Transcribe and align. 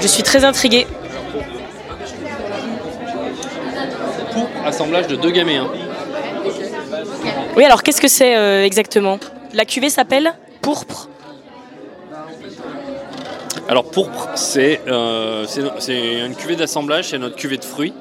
Je 0.00 0.06
suis 0.06 0.22
très 0.22 0.44
intriguée. 0.44 0.86
Pour 4.32 4.48
assemblage 4.66 5.06
de 5.06 5.16
deux 5.16 5.30
gamets. 5.30 5.56
hein. 5.56 5.68
Oui, 7.56 7.64
alors 7.64 7.82
qu'est-ce 7.82 8.00
que 8.00 8.08
c'est 8.08 8.36
euh, 8.36 8.64
exactement? 8.64 9.18
La 9.54 9.64
cuvée 9.64 9.90
s'appelle 9.90 10.34
Pourpre. 10.60 11.08
Alors 13.74 13.90
pourpre, 13.90 14.28
c'est 14.36 14.82
euh, 14.86 15.46
c'est- 15.48 16.24
une 16.24 16.36
cuvée 16.36 16.54
d'assemblage, 16.54 17.08
c'est 17.08 17.18
notre 17.18 17.34
cuvée 17.34 17.56
de 17.56 17.64
fruits. 17.64 17.92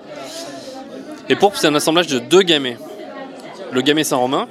Et 1.29 1.35
pourpre, 1.35 1.57
c'est 1.57 1.65
un 1.65 1.73
assemblage 1.73 2.05
de 2.05 2.19
deux 2.19 2.43
gamets. 2.43 2.77
Le 3.71 3.81
gamet 3.81 4.03
Saint-Romain, 4.03 4.47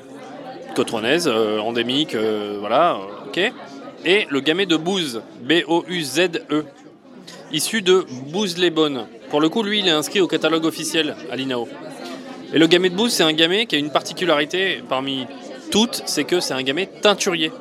cotronnaise, 0.75 1.29
euh, 1.33 1.61
endémique, 1.61 2.17
euh, 2.17 2.57
voilà, 2.59 2.99
ok. 3.29 3.39
Et 4.05 4.27
le 4.31 4.41
gamet 4.41 4.67
de 4.67 4.75
Bouze, 4.77 5.23
B-O-U-Z-E, 5.43 6.65
issu 7.53 7.83
de 7.83 8.05
Bouze-les-Bonnes. 8.33 9.07
Pour 9.31 9.41
le 9.41 9.49
coup, 9.49 9.63
lui, 9.63 9.79
il 9.79 9.87
est 9.87 9.93
inscrit 9.93 10.21
au 10.21 10.27
catalogue 10.27 10.65
officiel 10.65 11.15
à 11.31 11.37
l'INAO. 11.37 11.69
Et 12.53 12.59
le 12.59 12.67
gamet 12.67 12.91
de 12.91 12.97
Bouze, 12.97 13.13
c'est 13.13 13.23
un 13.23 13.33
gamet 13.33 13.67
qui 13.67 13.77
a 13.77 13.79
une 13.79 13.93
particularité 13.93 14.83
parmi 14.89 15.29
toutes, 15.71 16.03
c'est 16.05 16.25
que 16.25 16.41
c'est 16.41 16.55
un 16.55 16.65
gamet 16.65 16.87
teinturier. 17.01 17.53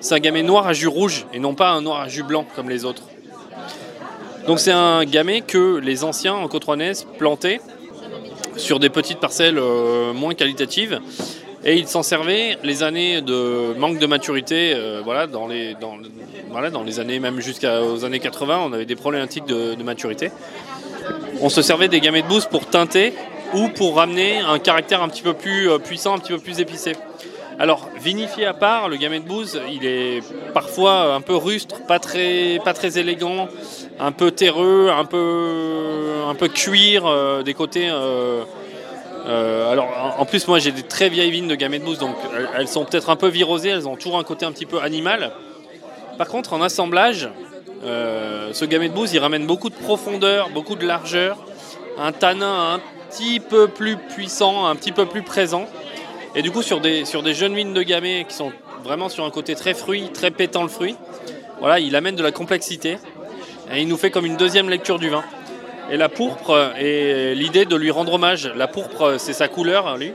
C'est 0.00 0.14
un 0.14 0.20
gamet 0.20 0.42
noir 0.42 0.66
à 0.66 0.72
jus 0.72 0.86
rouge 0.86 1.26
et 1.32 1.38
non 1.38 1.54
pas 1.54 1.70
un 1.70 1.82
noir 1.82 2.00
à 2.00 2.08
jus 2.08 2.22
blanc 2.22 2.46
comme 2.54 2.70
les 2.70 2.84
autres. 2.84 3.02
Donc 4.46 4.60
c'est 4.60 4.72
un 4.72 5.04
gamet 5.04 5.40
que 5.40 5.76
les 5.78 6.04
anciens 6.04 6.34
en 6.34 6.48
côte 6.48 6.64
plantaient 7.18 7.60
sur 8.56 8.78
des 8.78 8.88
petites 8.88 9.18
parcelles 9.18 9.58
euh, 9.58 10.12
moins 10.12 10.34
qualitatives 10.34 11.00
et 11.64 11.76
ils 11.76 11.88
s'en 11.88 12.02
servaient 12.02 12.56
les 12.62 12.82
années 12.82 13.20
de 13.20 13.74
manque 13.76 13.98
de 13.98 14.06
maturité, 14.06 14.72
euh, 14.74 15.02
voilà, 15.04 15.26
dans 15.26 15.46
les, 15.46 15.74
dans, 15.74 15.96
voilà, 16.50 16.70
dans 16.70 16.82
les 16.82 17.00
années 17.00 17.18
même 17.18 17.40
jusqu'aux 17.40 18.04
années 18.04 18.20
80, 18.20 18.60
on 18.64 18.72
avait 18.72 18.86
des 18.86 18.96
problématiques 18.96 19.46
de, 19.46 19.74
de 19.74 19.82
maturité. 19.82 20.30
On 21.40 21.48
se 21.48 21.62
servait 21.62 21.88
des 21.88 22.00
gamets 22.00 22.22
de 22.22 22.28
bouse 22.28 22.46
pour 22.46 22.66
teinter 22.66 23.12
ou 23.54 23.68
pour 23.68 23.96
ramener 23.96 24.38
un 24.38 24.58
caractère 24.58 25.02
un 25.02 25.08
petit 25.08 25.22
peu 25.22 25.34
plus 25.34 25.70
euh, 25.70 25.78
puissant, 25.78 26.14
un 26.14 26.18
petit 26.18 26.32
peu 26.32 26.38
plus 26.38 26.60
épicé. 26.60 26.94
Alors, 27.60 27.88
vinifié 28.00 28.46
à 28.46 28.54
part, 28.54 28.88
le 28.88 28.96
gamet 28.96 29.18
de 29.18 29.26
bouse, 29.26 29.60
il 29.72 29.84
est 29.84 30.22
parfois 30.54 31.14
un 31.14 31.20
peu 31.20 31.34
rustre, 31.34 31.84
pas 31.88 31.98
très, 31.98 32.60
pas 32.64 32.72
élégant, 32.94 33.48
un 33.98 34.12
peu 34.12 34.30
terreux, 34.30 34.90
un 34.96 35.04
peu, 35.04 36.48
cuir 36.54 37.04
euh, 37.06 37.42
des 37.42 37.54
côtés. 37.54 37.88
euh, 37.90 38.44
euh, 39.26 39.72
alors, 39.72 39.88
en 40.18 40.24
plus, 40.24 40.46
moi 40.46 40.60
j'ai 40.60 40.70
des 40.70 40.84
très 40.84 41.08
vieilles 41.08 41.32
vignes 41.32 41.48
de 41.48 41.56
gamet 41.56 41.80
de 41.80 41.84
bouse, 41.84 41.98
donc 41.98 42.14
elles- 42.56 42.68
sont 42.68 42.84
peut-être 42.84 43.10
un 43.10 43.16
peu 43.16 43.26
virosées, 43.26 43.70
elles 43.70 43.88
ont 43.88 43.96
toujours 43.96 44.18
un 44.20 44.24
côté 44.24 44.46
un 44.46 44.52
petit 44.52 44.66
peu 44.66 44.80
animal. 44.80 45.32
Par 46.16 46.28
contre, 46.28 46.52
en 46.52 46.62
assemblage, 46.62 47.28
ce 47.82 48.64
gamet 48.66 48.88
de 48.88 48.94
bouse, 48.94 49.12
il 49.12 49.18
ramène 49.18 49.46
beaucoup 49.46 49.68
de 49.68 49.74
profondeur, 49.74 50.50
beaucoup 50.50 50.76
de 50.76 50.86
largeur, 50.86 51.36
un 51.98 52.12
tanin 52.12 52.74
un 52.74 52.80
petit 53.10 53.40
peu 53.40 53.66
plus 53.66 53.96
puissant, 53.96 54.66
un 54.66 54.76
petit 54.76 54.92
peu 54.92 55.06
plus 55.06 55.22
présent. 55.22 55.66
Et 56.34 56.42
du 56.42 56.50
coup, 56.50 56.62
sur 56.62 56.80
des, 56.80 57.04
sur 57.04 57.22
des 57.22 57.34
jeunes 57.34 57.54
vignes 57.54 57.72
de 57.72 57.82
gamay 57.82 58.24
qui 58.28 58.34
sont 58.34 58.52
vraiment 58.84 59.08
sur 59.08 59.24
un 59.24 59.30
côté 59.30 59.54
très 59.54 59.74
fruit, 59.74 60.10
très 60.12 60.30
pétant 60.30 60.62
le 60.62 60.68
fruit, 60.68 60.96
voilà, 61.60 61.80
il 61.80 61.96
amène 61.96 62.16
de 62.16 62.22
la 62.22 62.32
complexité 62.32 62.98
et 63.72 63.80
il 63.80 63.88
nous 63.88 63.96
fait 63.96 64.10
comme 64.10 64.26
une 64.26 64.36
deuxième 64.36 64.68
lecture 64.68 64.98
du 64.98 65.08
vin. 65.08 65.24
Et 65.90 65.96
la 65.96 66.08
pourpre 66.08 66.74
est 66.78 67.34
l'idée 67.34 67.64
de 67.64 67.74
lui 67.74 67.90
rendre 67.90 68.14
hommage. 68.14 68.50
La 68.54 68.68
pourpre, 68.68 69.16
c'est 69.18 69.32
sa 69.32 69.48
couleur, 69.48 69.96
lui. 69.96 70.12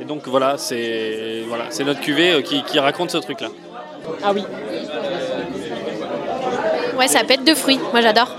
Et 0.00 0.04
donc 0.04 0.26
voilà, 0.26 0.58
c'est 0.58 1.42
voilà, 1.46 1.66
c'est 1.70 1.84
notre 1.84 2.00
cuvée 2.00 2.32
euh, 2.32 2.42
qui, 2.42 2.62
qui 2.64 2.78
raconte 2.78 3.10
ce 3.10 3.18
truc-là. 3.18 3.48
Ah 4.24 4.32
oui. 4.34 4.42
Ouais, 6.98 7.08
ça 7.08 7.22
pète 7.24 7.44
de 7.44 7.54
fruits. 7.54 7.78
Moi, 7.92 8.00
j'adore. 8.00 8.34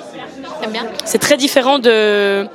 T'aimes 0.60 0.72
bien 0.72 0.86
C'est 1.06 1.20
très 1.20 1.38
différent 1.38 1.80
de, 1.80 2.46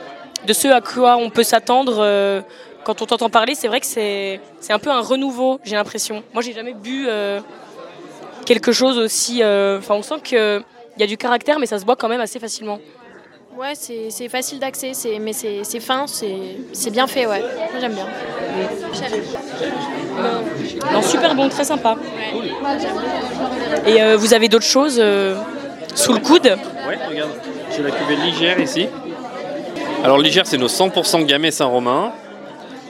de 0.46 0.52
ce 0.52 0.68
à 0.68 0.80
quoi 0.80 1.16
on 1.16 1.30
peut 1.30 1.42
s'attendre 1.42 1.98
euh, 2.00 2.40
quand 2.88 3.02
on 3.02 3.06
t'entend 3.06 3.28
parler. 3.28 3.54
C'est 3.54 3.68
vrai 3.68 3.80
que 3.80 3.86
c'est 3.86 4.40
c'est 4.60 4.72
un 4.72 4.78
peu 4.78 4.88
un 4.90 5.02
renouveau, 5.02 5.60
j'ai 5.62 5.76
l'impression. 5.76 6.22
Moi, 6.32 6.42
j'ai 6.42 6.54
jamais 6.54 6.72
bu 6.72 7.04
euh, 7.06 7.38
quelque 8.46 8.72
chose 8.72 8.96
aussi. 8.96 9.42
euh, 9.42 9.78
Enfin, 9.78 9.94
on 9.94 10.02
sent 10.02 10.20
qu'il 10.24 10.62
y 10.98 11.02
a 11.02 11.06
du 11.06 11.18
caractère, 11.18 11.58
mais 11.58 11.66
ça 11.66 11.78
se 11.78 11.84
boit 11.84 11.96
quand 11.96 12.08
même 12.08 12.22
assez 12.22 12.38
facilement. 12.40 12.78
Ouais, 13.58 13.72
c'est 13.74 14.08
c'est 14.10 14.28
facile 14.30 14.58
d'accès, 14.58 14.94
c'est- 14.94 15.18
mais 15.18 15.32
c'est 15.34 15.64
c'est 15.64 15.80
fin, 15.80 16.06
c'est 16.06 16.56
c'est 16.72 16.90
bien 16.90 17.06
fait, 17.06 17.26
ouais. 17.26 17.40
Moi, 17.40 17.78
j'aime 17.80 17.92
bien. 17.92 18.06
Non, 20.92 21.02
super 21.02 21.34
bon, 21.34 21.48
très 21.50 21.64
sympa. 21.64 21.96
Et 23.86 24.00
euh, 24.00 24.16
vous 24.16 24.32
avez 24.32 24.48
d'autres 24.48 24.64
choses 24.76 24.96
euh, 24.98 25.36
sous 25.94 26.12
le 26.14 26.20
coude? 26.20 26.46
Ouais, 26.46 26.98
regarde, 27.10 27.30
j'ai 27.76 27.82
la 27.82 27.90
cuvée 27.90 28.16
Ligère 28.16 28.58
ici. 28.60 28.88
Alors 30.04 30.16
Ligère, 30.18 30.46
c'est 30.46 30.56
nos 30.58 30.68
100% 30.68 31.24
Gamay 31.26 31.50
Saint-Romain. 31.50 32.12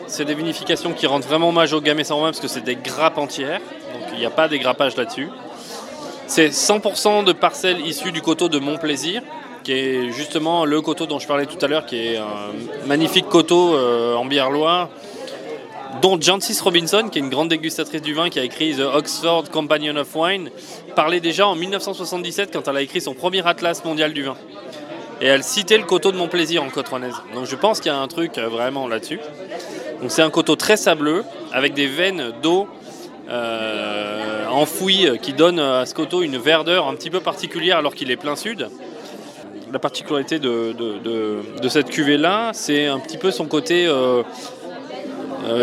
C'est 0.08 0.24
des 0.24 0.34
vinifications 0.34 0.94
qui 0.94 1.06
rendent 1.06 1.24
vraiment 1.24 1.50
hommage 1.50 1.74
au 1.74 1.80
Gamay 1.80 2.02
Saint-Romain 2.02 2.28
parce 2.28 2.40
que 2.40 2.48
c'est 2.48 2.64
des 2.64 2.76
grappes 2.76 3.18
entières, 3.18 3.60
donc 3.92 4.08
il 4.14 4.18
n'y 4.18 4.24
a 4.24 4.30
pas 4.30 4.48
des 4.48 4.58
grappages 4.58 4.96
là-dessus. 4.96 5.28
C'est 6.26 6.48
100% 6.48 7.24
de 7.24 7.32
parcelles 7.32 7.80
issues 7.86 8.10
du 8.10 8.22
coteau 8.22 8.48
de 8.48 8.58
Montplaisir, 8.58 9.22
qui 9.64 9.72
est 9.72 10.10
justement 10.10 10.64
le 10.64 10.80
coteau 10.80 11.06
dont 11.06 11.18
je 11.18 11.26
parlais 11.26 11.46
tout 11.46 11.62
à 11.62 11.68
l'heure, 11.68 11.84
qui 11.84 11.96
est 11.96 12.16
un 12.16 12.86
magnifique 12.86 13.28
coteau 13.28 13.74
euh, 13.74 14.14
en 14.14 14.24
Bière-Loire, 14.24 14.88
dont 16.00 16.18
Jancis 16.20 16.58
Robinson, 16.62 17.08
qui 17.10 17.18
est 17.18 17.22
une 17.22 17.30
grande 17.30 17.48
dégustatrice 17.48 18.02
du 18.02 18.14
vin, 18.14 18.30
qui 18.30 18.38
a 18.38 18.44
écrit 18.44 18.74
The 18.76 18.80
Oxford 18.94 19.50
Companion 19.50 19.96
of 19.96 20.14
Wine, 20.14 20.50
parlait 20.96 21.20
déjà 21.20 21.46
en 21.46 21.54
1977 21.54 22.50
quand 22.52 22.66
elle 22.66 22.76
a 22.76 22.82
écrit 22.82 23.00
son 23.00 23.14
premier 23.14 23.46
atlas 23.46 23.84
mondial 23.84 24.12
du 24.12 24.22
vin. 24.22 24.36
Et 25.20 25.26
elle 25.26 25.42
citait 25.42 25.78
le 25.78 25.84
coteau 25.84 26.12
de 26.12 26.16
Montplaisir 26.16 26.62
en 26.62 26.70
côte 26.70 26.90
Donc 27.34 27.46
je 27.46 27.56
pense 27.56 27.80
qu'il 27.80 27.90
y 27.90 27.94
a 27.94 27.98
un 27.98 28.06
truc 28.06 28.38
euh, 28.38 28.48
vraiment 28.48 28.86
là-dessus. 28.86 29.18
Donc 30.00 30.10
c'est 30.10 30.22
un 30.22 30.30
coteau 30.30 30.56
très 30.56 30.76
sableux, 30.76 31.24
avec 31.52 31.74
des 31.74 31.86
veines 31.86 32.32
d'eau 32.42 32.68
euh, 33.28 34.46
enfouies 34.46 35.06
euh, 35.06 35.16
qui 35.16 35.32
donnent 35.32 35.58
à 35.58 35.84
ce 35.86 35.94
coteau 35.94 36.22
une 36.22 36.38
verdeur 36.38 36.88
un 36.88 36.94
petit 36.94 37.10
peu 37.10 37.20
particulière 37.20 37.76
alors 37.76 37.94
qu'il 37.94 38.10
est 38.10 38.16
plein 38.16 38.36
sud. 38.36 38.68
La 39.70 39.78
particularité 39.78 40.38
de, 40.38 40.72
cette 41.68 41.90
cuvée-là, 41.90 42.52
c'est 42.54 42.86
un 42.86 42.98
petit 42.98 43.18
peu 43.18 43.30
son 43.30 43.44
côté, 43.44 43.86
euh, 43.86 44.22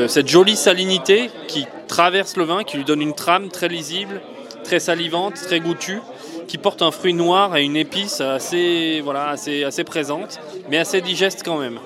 cette 0.07 0.27
jolie 0.27 0.55
salinité 0.55 1.31
qui 1.47 1.65
traverse 1.87 2.37
le 2.37 2.43
vin, 2.43 2.63
qui 2.63 2.77
lui 2.77 2.83
donne 2.83 3.01
une 3.01 3.15
trame 3.15 3.49
très 3.49 3.67
lisible, 3.67 4.21
très 4.63 4.79
salivante, 4.79 5.33
très 5.35 5.59
goûtue, 5.59 6.01
qui 6.47 6.59
porte 6.59 6.83
un 6.83 6.91
fruit 6.91 7.15
noir 7.15 7.55
et 7.55 7.63
une 7.63 7.75
épice 7.75 8.21
assez, 8.21 9.01
voilà, 9.03 9.29
assez, 9.29 9.63
assez 9.63 9.83
présente, 9.83 10.39
mais 10.69 10.77
assez 10.77 11.01
digeste 11.01 11.41
quand 11.43 11.57
même. 11.57 11.79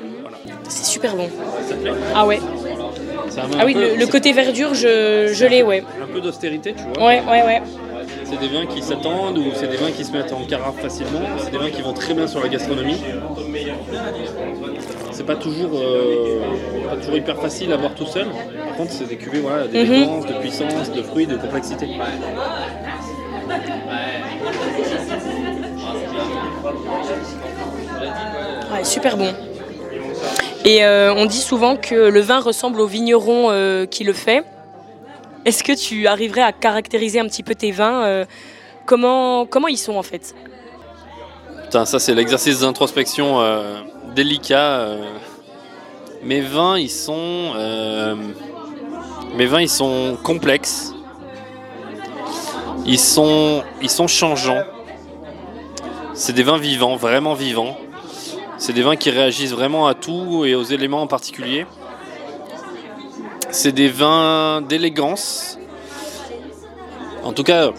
C'est 0.67 0.85
super 0.85 1.15
bon. 1.15 1.29
Ça 1.67 1.75
te 1.75 1.81
plaît 1.81 1.91
Ah 2.15 2.25
ouais. 2.25 2.39
Ça 3.29 3.43
Ah 3.59 3.63
oui, 3.65 3.73
peu- 3.73 3.79
le, 3.81 3.95
le 3.95 4.07
côté 4.07 4.33
verdure, 4.33 4.73
je, 4.73 5.31
je 5.33 5.45
l'ai, 5.45 5.63
ouais. 5.63 5.83
Un 6.01 6.07
peu 6.11 6.19
d'austérité, 6.21 6.73
tu 6.75 6.83
vois. 6.83 7.07
Ouais, 7.07 7.21
ouais, 7.29 7.43
ouais. 7.43 7.61
C'est 8.23 8.39
des 8.39 8.47
vins 8.47 8.65
qui 8.67 8.81
s'attendent 8.81 9.37
ou 9.39 9.45
c'est 9.55 9.67
des 9.67 9.77
vins 9.77 9.91
qui 9.91 10.03
se 10.03 10.11
mettent 10.11 10.31
en 10.33 10.43
carafe 10.45 10.79
facilement? 10.81 11.21
C'est 11.43 11.51
des 11.51 11.57
vins 11.57 11.69
qui 11.69 11.81
vont 11.81 11.93
très 11.93 12.13
bien 12.13 12.27
sur 12.27 12.41
la 12.41 12.47
gastronomie? 12.49 13.01
C'est 15.11 15.25
pas 15.25 15.35
toujours, 15.35 15.71
euh, 15.75 16.39
pas 16.89 16.95
toujours 16.97 17.15
hyper 17.15 17.37
facile 17.41 17.73
à 17.73 17.77
boire 17.77 17.93
tout 17.95 18.05
seul. 18.05 18.27
Par 18.67 18.75
contre, 18.77 18.91
c'est 18.91 19.07
des 19.07 19.17
cuvées 19.17 19.39
voilà, 19.39 19.67
d'élégance, 19.67 20.25
de 20.27 20.33
puissance, 20.33 20.91
de 20.91 21.01
fruits, 21.01 21.27
de 21.27 21.35
complexité. 21.37 21.87
Ouais, 28.71 28.83
super 28.83 29.17
bon. 29.17 29.33
Et 30.65 30.83
euh, 30.83 31.13
on 31.13 31.25
dit 31.25 31.39
souvent 31.39 31.75
que 31.77 31.95
le 31.95 32.19
vin 32.19 32.39
ressemble 32.39 32.81
au 32.81 32.87
vigneron 32.87 33.47
euh, 33.49 33.85
qui 33.85 34.03
le 34.03 34.13
fait. 34.13 34.43
Est-ce 35.45 35.63
que 35.63 35.71
tu 35.71 36.07
arriverais 36.07 36.41
à 36.41 36.51
caractériser 36.51 37.19
un 37.19 37.25
petit 37.25 37.43
peu 37.43 37.55
tes 37.55 37.71
vins 37.71 38.03
euh, 38.03 38.25
comment, 38.85 39.45
comment 39.45 39.67
ils 39.67 39.77
sont 39.77 39.95
en 39.95 40.03
fait? 40.03 40.35
Putain, 41.63 41.85
ça 41.85 41.99
c'est 41.99 42.13
l'exercice 42.13 42.59
d'introspection 42.59 43.41
délicat. 44.15 44.87
Mes 46.23 46.41
vins, 46.41 46.77
ils 46.77 46.89
sont, 46.89 47.53
mes 49.35 49.45
vins, 49.45 49.61
ils 49.61 49.69
sont 49.69 50.17
complexes. 50.23 50.93
Ils 52.85 52.99
sont, 52.99 53.63
ils 53.81 53.89
sont 53.89 54.07
changeants. 54.07 54.63
C'est 56.15 56.33
des 56.33 56.43
vins 56.43 56.57
vivants, 56.57 56.95
vraiment 56.95 57.35
vivants. 57.35 57.77
C'est 58.59 58.73
des 58.73 58.81
vins 58.81 58.97
qui 58.97 59.09
réagissent 59.09 59.53
vraiment 59.53 59.87
à 59.87 59.93
tout 59.93 60.43
et 60.45 60.53
aux 60.53 60.63
éléments 60.63 61.01
en 61.01 61.07
particulier. 61.07 61.65
C'est 63.51 63.71
des 63.71 63.87
vins 63.87 64.61
d'élégance. 64.61 65.57
En 67.23 67.31
tout 67.31 67.43
cas, 67.43 67.71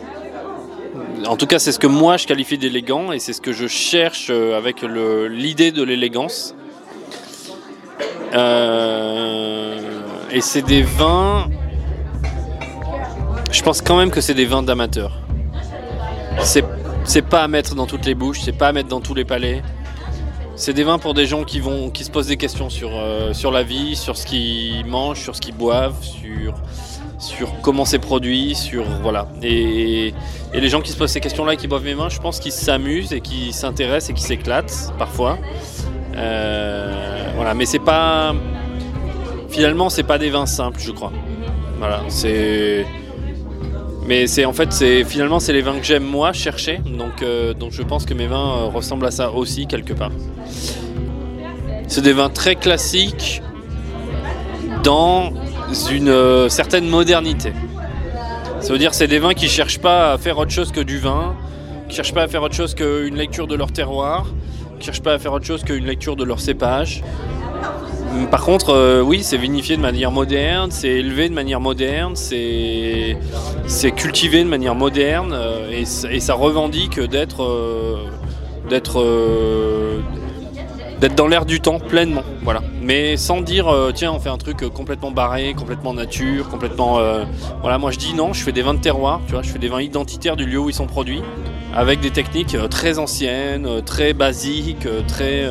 En 1.27 1.37
tout 1.37 1.47
cas, 1.47 1.59
c'est 1.59 1.71
ce 1.71 1.79
que 1.79 1.87
moi 1.87 2.17
je 2.17 2.27
qualifie 2.27 2.57
d'élégant 2.57 3.13
et 3.13 3.19
c'est 3.19 3.35
ce 3.35 3.43
que 3.43 3.53
je 3.53 3.67
cherche 3.67 4.29
euh, 4.31 4.57
avec 4.57 4.83
l'idée 4.83 5.71
de 5.71 5.83
l'élégance. 5.83 6.55
Euh, 8.33 9.79
et 10.31 10.41
c'est 10.41 10.63
des 10.63 10.83
vins. 10.83 11.49
Je 13.53 13.63
pense 13.63 13.83
quand 13.83 13.99
même 13.99 14.11
que 14.11 14.23
c'est 14.23 14.35
des 14.35 14.47
vins 14.47 14.63
d'amateurs. 14.63 15.21
C'est 16.43 17.23
pas 17.29 17.43
à 17.43 17.49
mettre 17.49 17.75
dans 17.75 17.87
toutes 17.87 18.07
les 18.07 18.15
bouches, 18.15 18.41
c'est 18.41 18.57
pas 18.57 18.69
à 18.69 18.73
mettre 18.73 18.89
dans 18.89 19.01
tous 19.01 19.15
les 19.15 19.27
palais. 19.27 19.63
C'est 20.61 20.75
des 20.75 20.85
vins 20.85 20.99
pour 20.99 21.15
des 21.15 21.25
gens 21.25 21.45
qui 21.45 21.59
vont, 21.59 21.89
qui 21.89 22.05
se 22.05 22.11
posent 22.11 22.27
des 22.27 22.37
questions 22.37 22.69
sur, 22.69 22.91
euh, 22.93 23.33
sur 23.33 23.51
la 23.51 23.63
vie, 23.63 23.97
sur 23.97 24.19
ce 24.19 24.27
qu'ils 24.27 24.85
mangent, 24.85 25.23
sur 25.23 25.35
ce 25.35 25.41
qu'ils 25.41 25.55
boivent, 25.55 26.03
sur, 26.03 26.53
sur 27.19 27.63
comment 27.63 27.87
c'est 27.87 27.99
produit, 27.99 28.55
sur 28.55 28.85
voilà. 29.01 29.27
Et, 29.43 30.13
et 30.53 30.61
les 30.61 30.69
gens 30.69 30.83
qui 30.83 30.93
se 30.93 30.99
posent 30.99 31.13
ces 31.13 31.21
questions-là, 31.21 31.55
et 31.55 31.57
qui 31.57 31.67
boivent 31.67 31.85
mes 31.85 31.95
vins, 31.95 32.11
je 32.11 32.19
pense 32.19 32.41
qu'ils 32.41 32.53
s'amusent 32.53 33.15
et 33.15 33.23
qui 33.23 33.55
s'intéressent 33.55 34.11
et 34.11 34.13
qui 34.13 34.23
s'éclatent 34.23 34.93
parfois. 34.99 35.39
Euh, 36.15 37.33
voilà, 37.37 37.55
mais 37.55 37.65
c'est 37.65 37.79
pas. 37.79 38.35
Finalement, 39.49 39.89
c'est 39.89 40.03
pas 40.03 40.19
des 40.19 40.29
vins 40.29 40.45
simples, 40.45 40.81
je 40.81 40.91
crois. 40.91 41.13
Voilà, 41.79 42.03
c'est. 42.09 42.85
Mais 44.07 44.27
c'est 44.27 44.45
en 44.45 44.53
fait, 44.53 44.73
c'est 44.73 45.05
finalement, 45.05 45.41
c'est 45.41 45.53
les 45.53 45.63
vins 45.63 45.79
que 45.79 45.85
j'aime 45.85 46.05
moi 46.05 46.33
chercher. 46.33 46.79
Donc, 46.79 47.23
euh, 47.23 47.55
je 47.71 47.83
pense 47.83 48.07
que 48.07 48.15
mes 48.15 48.27
vins 48.27 48.59
euh, 48.59 48.65
ressemblent 48.67 49.07
à 49.07 49.11
ça 49.11 49.31
aussi 49.31 49.67
quelque 49.67 49.93
part. 49.93 50.13
C'est 51.87 52.03
des 52.03 52.13
vins 52.13 52.31
très 52.31 52.57
classiques 52.57 53.43
dans 54.83 55.33
une 55.91 56.09
euh, 56.09 56.49
certaine 56.49 56.89
modernité. 56.89 57.53
Ça 58.61 58.73
veut 58.73 58.79
dire 58.79 58.95
c'est 58.95 59.09
des 59.09 59.19
vins 59.19 59.35
qui 59.35 59.49
cherchent 59.49 59.81
pas 59.81 60.13
à 60.13 60.19
faire 60.19 60.39
autre 60.39 60.51
chose 60.51 60.73
que 60.73 60.81
du 60.81 60.99
vin, 60.99 61.35
qui 61.89 61.97
cherchent 61.97 62.15
pas 62.15 62.23
à 62.23 62.29
faire 62.29 62.43
autre 62.43 62.55
chose 62.55 62.75
qu'une 62.75 63.17
lecture 63.17 63.47
de 63.47 63.55
leur 63.55 63.73
terroir, 63.73 64.27
qui 64.79 64.87
cherchent 64.87 65.03
pas 65.03 65.15
à 65.15 65.19
faire 65.19 65.33
autre 65.33 65.47
chose 65.47 65.65
qu'une 65.65 65.85
lecture 65.85 66.17
de 66.17 66.25
leur 66.25 66.41
cépage. 66.41 67.03
Par 68.31 68.45
contre, 68.45 68.71
euh, 68.71 69.03
oui, 69.03 69.23
c'est 69.23 69.37
vinifié 69.37 69.77
de 69.77 69.83
manière 69.83 70.11
moderne, 70.11 70.71
c'est 70.71 70.89
élevé 70.89 71.29
de 71.29 71.35
manière 71.35 71.61
moderne, 71.61 72.17
c'est 72.17 73.17
cultivé 73.97 74.43
de 74.43 74.49
manière 74.49 74.75
moderne 74.75 75.33
euh, 75.33 75.71
et, 75.71 75.83
et 75.83 76.21
ça 76.21 76.35
revendique 76.35 77.01
d'être 77.01 77.43
euh, 77.43 77.97
d'être 81.01 81.15
dans 81.15 81.27
l'air 81.27 81.47
du 81.47 81.61
temps 81.61 81.79
pleinement, 81.79 82.23
voilà. 82.43 82.61
Mais 82.83 83.17
sans 83.17 83.41
dire 83.41 83.69
euh, 83.69 83.91
tiens 83.93 84.13
on 84.13 84.21
fait 84.21 84.29
un 84.29 84.37
truc 84.37 84.63
euh, 84.63 84.69
complètement 84.69 85.11
barré, 85.11 85.55
complètement 85.55 85.95
nature, 85.95 86.49
complètement 86.49 86.99
euh, 86.99 87.25
voilà. 87.63 87.79
Moi 87.79 87.91
je 87.91 87.99
dis 87.99 88.13
non, 88.13 88.35
je 88.35 88.43
fais 88.43 88.53
des 88.53 88.61
vins 88.61 88.75
de 88.75 88.81
terroir, 88.81 89.21
tu 89.27 89.33
vois, 89.33 89.43
je 89.43 89.49
fais 89.49 89.59
des 89.59 89.69
vins 89.69 89.81
identitaires 89.81 90.37
du 90.37 90.45
lieu 90.45 90.59
où 90.59 90.69
ils 90.69 90.75
sont 90.75 90.87
produits, 90.87 91.23
avec 91.75 92.01
des 92.01 92.11
techniques 92.11 92.55
très 92.69 92.99
anciennes, 92.99 93.83
très 93.87 94.13
basiques, 94.13 94.87
très 95.09 95.49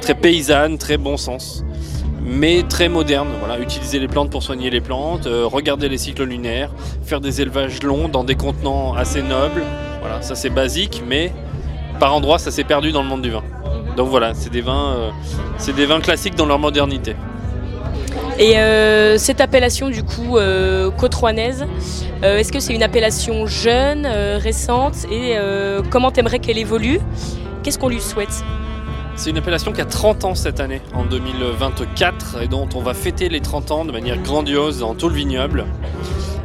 très 0.00 0.14
paysannes, 0.14 0.78
très 0.78 0.96
bon 0.96 1.16
sens 1.16 1.64
mais 2.24 2.62
très 2.62 2.88
moderne. 2.88 3.26
Voilà, 3.40 3.58
utiliser 3.60 3.98
les 3.98 4.06
plantes 4.06 4.30
pour 4.30 4.44
soigner 4.44 4.70
les 4.70 4.80
plantes, 4.80 5.26
regarder 5.26 5.88
les 5.88 5.98
cycles 5.98 6.22
lunaires, 6.22 6.70
faire 7.04 7.20
des 7.20 7.40
élevages 7.40 7.82
longs 7.82 8.08
dans 8.08 8.22
des 8.22 8.36
contenants 8.36 8.94
assez 8.94 9.22
nobles. 9.22 9.64
Voilà, 10.00 10.22
ça 10.22 10.36
c'est 10.36 10.50
basique, 10.50 11.02
mais 11.06 11.32
par 11.98 12.14
endroits 12.14 12.38
ça 12.38 12.52
s'est 12.52 12.64
perdu 12.64 12.92
dans 12.92 13.02
le 13.02 13.08
monde 13.08 13.22
du 13.22 13.30
vin. 13.30 13.42
Donc 13.96 14.08
voilà, 14.08 14.34
c'est 14.34 14.50
des 14.50 14.62
vins, 14.62 14.94
euh, 14.96 15.10
c'est 15.58 15.74
des 15.74 15.86
vins 15.86 16.00
classiques 16.00 16.34
dans 16.34 16.46
leur 16.46 16.58
modernité. 16.58 17.14
Et 18.38 18.58
euh, 18.58 19.18
cette 19.18 19.40
appellation 19.40 19.90
du 19.90 20.02
coup 20.02 20.38
euh, 20.38 20.90
euh, 20.90 22.36
est-ce 22.38 22.52
que 22.52 22.60
c'est 22.60 22.74
une 22.74 22.82
appellation 22.82 23.46
jeune, 23.46 24.06
récente 24.06 25.06
et 25.10 25.36
comment 25.90 26.10
t'aimerais 26.10 26.38
qu'elle 26.38 26.58
évolue? 26.58 27.00
Qu'est-ce 27.62 27.78
qu'on 27.78 27.88
lui 27.88 28.00
souhaite? 28.00 28.44
C'est 29.14 29.30
une 29.30 29.38
appellation 29.38 29.72
qui 29.72 29.80
a 29.80 29.84
30 29.84 30.24
ans 30.24 30.34
cette 30.34 30.58
année, 30.58 30.80
en 30.94 31.04
2024, 31.04 32.42
et 32.42 32.48
dont 32.48 32.68
on 32.74 32.80
va 32.80 32.94
fêter 32.94 33.28
les 33.28 33.40
30 33.40 33.70
ans 33.70 33.84
de 33.84 33.92
manière 33.92 34.16
grandiose 34.18 34.78
dans 34.78 34.94
tout 34.94 35.08
le 35.08 35.14
vignoble. 35.14 35.66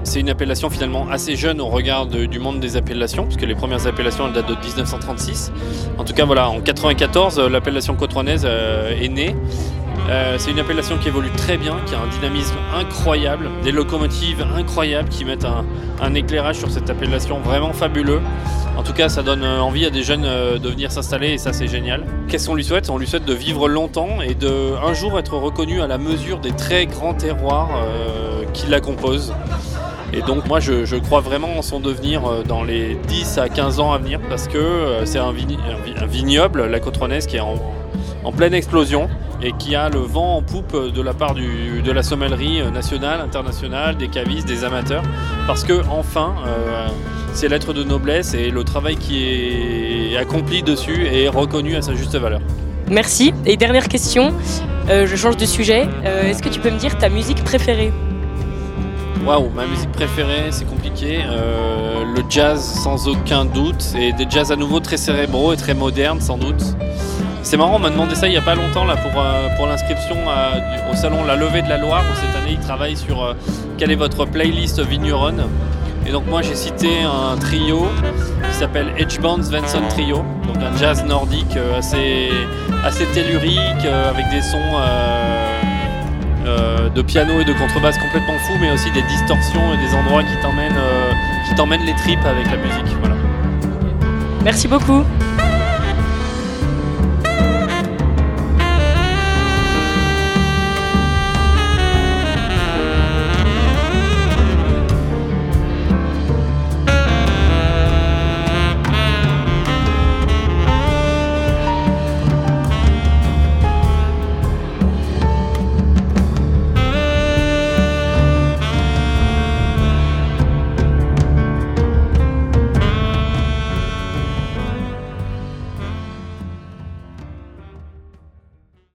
C'est 0.08 0.22
une 0.22 0.30
appellation 0.30 0.70
finalement 0.70 1.06
assez 1.12 1.36
jeune 1.36 1.60
au 1.60 1.68
regard 1.68 2.06
du 2.06 2.40
monde 2.40 2.62
des 2.62 2.78
appellations, 2.78 3.26
puisque 3.26 3.42
les 3.42 3.56
premières 3.56 3.88
appellations 3.88 4.30
datent 4.30 4.48
de 4.48 4.56
1936. 4.56 5.52
En 5.98 6.06
tout 6.06 6.14
cas, 6.14 6.24
voilà, 6.24 6.50
en 6.50 6.62
94, 6.62 7.38
euh, 7.38 7.50
l'appellation 7.50 7.94
côte-rouennaise 7.94 8.44
euh, 8.46 8.98
est 8.98 9.10
née. 9.10 9.36
Euh, 10.10 10.36
c'est 10.38 10.52
une 10.52 10.60
appellation 10.60 10.98
qui 10.98 11.10
évolue 11.10 11.30
très 11.32 11.58
bien, 11.58 11.76
qui 11.86 11.94
a 11.94 12.00
un 12.00 12.08
dynamisme 12.08 12.56
incroyable, 12.74 13.50
des 13.66 13.74
locomotives 13.74 14.46
incroyables 14.56 15.10
qui 15.10 15.26
mettent 15.26 15.46
un, 15.46 16.14
éclairage 16.14 16.56
sur 16.56 16.72
cette 16.72 16.90
appellation 16.90 17.42
vraiment 17.42 17.74
fabuleux. 17.74 18.22
En 18.78 18.84
tout 18.84 18.94
cas, 18.94 19.10
ça 19.10 19.24
donne 19.24 19.44
envie 19.44 19.86
à 19.86 19.90
des 19.90 20.04
jeunes 20.04 20.22
de 20.24 20.70
venir 20.70 20.90
s'installer 20.90 21.32
et 21.32 21.38
ça, 21.38 21.52
c'est 21.52 21.68
génial. 21.68 22.06
Qu'est-ce 22.30 22.48
qu'on 22.48 22.56
lui 22.56 22.64
souhaite? 22.64 22.90
On 22.90 22.98
lui 22.98 23.08
souhaite 23.08 23.26
de 23.26 23.34
vivre 23.34 23.68
longtemps 23.68 24.22
et 24.22 24.36
de 24.36 24.72
un 24.82 24.94
jour 24.94 25.20
être 25.20 25.36
reconnu 25.36 25.82
à 25.82 25.88
la 25.88 25.98
mesure 25.98 26.40
des 26.40 26.52
très 26.52 26.86
grands 26.86 27.14
terroirs 27.14 27.72
qui 28.54 28.68
la 28.68 28.80
composent. 28.80 29.34
Et 30.14 30.22
donc 30.22 30.48
moi 30.48 30.60
je, 30.60 30.96
crois 30.98 31.22
vraiment 31.22 31.58
en 31.58 31.62
son 31.62 31.80
devenir 31.80 32.26
euh, 32.26 32.44
dans 32.44 32.64
les 32.64 32.96
10 33.08 33.38
à 33.38 33.50
15 33.50 33.80
ans 33.80 33.92
à 33.92 33.98
venir 33.98 34.20
parce 34.30 34.48
que 34.48 34.58
euh, 34.58 35.06
c'est 35.06 35.20
un, 35.20 35.34
vignoble, 36.08 36.66
la 36.66 36.80
côte 36.80 36.98
qui 37.28 37.38
est 37.38 37.42
en, 37.42 38.32
pleine 38.32 38.54
explosion 38.54 39.10
et 39.42 39.54
qui 39.54 39.76
a 39.76 39.90
le 39.90 40.00
vent 40.00 40.38
en 40.38 40.42
poupe 40.42 40.74
euh, 40.74 40.92
de 40.92 41.02
la 41.02 41.14
part 41.14 41.34
de 41.36 41.92
la 41.92 42.04
sommellerie 42.04 42.62
nationale, 42.72 43.22
internationale, 43.22 43.98
des 43.98 44.08
cavistes, 44.08 44.48
des 44.48 44.64
amateurs. 44.64 45.04
Parce 45.46 45.64
que 45.64 45.82
enfin, 45.90 46.36
euh, 46.46 46.88
c'est 47.34 47.48
l'être 47.50 47.74
de 47.74 47.84
noblesse 47.84 48.34
et 48.34 48.50
le 48.50 48.64
travail 48.64 48.96
qui 48.96 50.14
est 50.14 50.18
accompli 50.18 50.64
dessus 50.64 51.06
est 51.08 51.28
reconnu 51.28 51.76
à 51.76 51.82
sa 51.82 51.94
juste 51.94 52.16
valeur. 52.16 52.42
Merci. 52.90 53.34
Et 53.46 53.58
dernière 53.58 53.90
question, 53.90 54.34
je 54.88 55.16
change 55.18 55.36
de 55.36 55.46
sujet. 55.46 55.88
Est-ce 56.06 56.42
que 56.42 56.50
tu 56.50 56.62
peux 56.62 56.72
me 56.72 56.80
dire 56.80 56.98
ta 56.98 57.10
musique 57.10 57.44
préférée? 57.44 57.92
Waouh, 59.28 59.50
ma 59.54 59.66
musique 59.66 59.92
préférée, 59.92 60.52
c'est 60.52 60.64
compliqué. 60.64 61.20
Euh, 61.22 62.06
le 62.16 62.24
jazz, 62.30 62.64
sans 62.64 63.10
aucun 63.10 63.44
doute, 63.44 63.94
et 64.00 64.14
des 64.14 64.26
jazz 64.30 64.54
à 64.54 64.56
nouveau 64.56 64.80
très 64.80 64.96
cérébraux 64.96 65.52
et 65.52 65.58
très 65.58 65.74
modernes, 65.74 66.22
sans 66.22 66.38
doute. 66.38 66.64
C'est 67.44 67.58
marrant, 67.58 67.76
on 67.76 67.80
m'a 67.80 67.90
demandé 67.90 68.16
ça 68.16 68.28
il 68.28 68.32
n'y 68.32 68.38
a 68.38 68.42
pas 68.42 68.56
longtemps 68.56 68.86
là, 68.86 68.96
pour, 68.96 69.12
euh, 69.22 69.50
pour 69.58 69.68
l'inscription 69.68 70.16
au 70.90 70.96
salon 70.96 71.26
La 71.26 71.36
Levée 71.36 71.62
de 71.62 71.68
la 71.68 71.78
Loire, 71.78 72.04
où 72.10 72.16
cette 72.16 72.42
année 72.42 72.54
ils 72.54 72.66
travaillent 72.66 72.96
sur 72.96 73.22
euh, 73.22 73.34
quelle 73.78 73.92
est 73.92 73.96
votre 73.96 74.24
playlist 74.24 74.80
vigneronne. 74.80 75.44
Et 76.06 76.12
donc 76.12 76.26
moi 76.28 76.42
j'ai 76.42 76.56
cité 76.56 77.02
un 77.04 77.36
trio 77.36 77.86
qui 78.50 78.56
s'appelle 78.56 78.94
Edgebands 78.98 79.44
Svensson 79.44 79.82
Trio, 79.90 80.24
donc 80.48 80.56
un 80.64 80.74
jazz 80.78 81.04
nordique 81.04 81.58
assez, 81.78 82.30
assez 82.86 83.04
tellurique, 83.08 83.86
avec 84.10 84.30
des 84.30 84.42
sons 84.42 84.78
euh, 86.48 86.90
de 86.90 87.02
piano 87.02 87.40
et 87.42 87.46
de 87.46 87.54
contrebasse 87.54 87.98
complètement 87.98 88.38
fous, 88.40 88.58
mais 88.60 88.72
aussi 88.72 88.90
des 88.92 89.02
distorsions 89.04 89.74
et 89.74 89.78
des 89.78 89.94
endroits 89.94 90.24
qui 90.24 90.36
t'emmènent 90.42 90.78
euh, 90.78 91.12
qui 91.48 91.56
t'emmènent 91.56 91.86
les 91.86 91.96
tripes 91.96 92.26
avec 92.26 92.46
la 92.50 92.58
musique. 92.58 92.96
Merci 94.44 94.68
beaucoup. 94.68 95.04